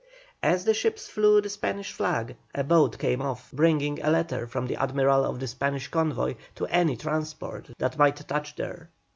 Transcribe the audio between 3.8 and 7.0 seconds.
a letter from the Admiral of the Spanish convoy to any